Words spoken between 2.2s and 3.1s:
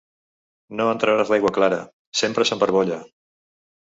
sempre s'embarbolla!